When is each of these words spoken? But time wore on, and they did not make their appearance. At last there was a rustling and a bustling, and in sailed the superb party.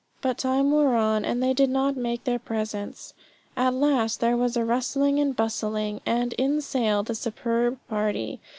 But 0.21 0.39
time 0.39 0.71
wore 0.71 0.95
on, 0.95 1.23
and 1.23 1.43
they 1.43 1.53
did 1.53 1.69
not 1.69 1.95
make 1.95 2.23
their 2.23 2.37
appearance. 2.37 3.13
At 3.55 3.75
last 3.75 4.19
there 4.19 4.35
was 4.35 4.57
a 4.57 4.65
rustling 4.65 5.19
and 5.19 5.33
a 5.33 5.35
bustling, 5.35 6.01
and 6.07 6.33
in 6.39 6.59
sailed 6.61 7.05
the 7.05 7.13
superb 7.13 7.77
party. 7.87 8.39